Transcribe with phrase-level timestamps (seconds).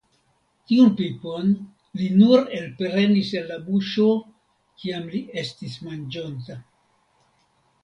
[0.69, 1.51] Tiun pipon
[2.01, 4.07] li nur elprenis el la buŝo,
[4.81, 6.61] kiam li estis manĝonta.